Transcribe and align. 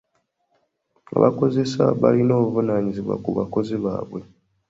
Abakozesa 1.15 1.83
balina 2.01 2.33
obuvunaanyizibwa 2.39 3.15
ku 3.23 3.29
bakozi 3.37 3.75
baabwe. 3.83 4.19